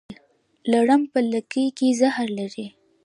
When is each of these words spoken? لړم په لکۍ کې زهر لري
لړم 0.71 1.01
په 1.11 1.19
لکۍ 1.31 1.65
کې 1.77 1.87
زهر 1.99 2.27
لري 2.39 2.67